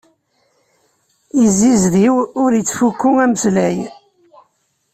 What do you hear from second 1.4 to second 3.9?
Izzizdiw, ur ittfukku ameslay.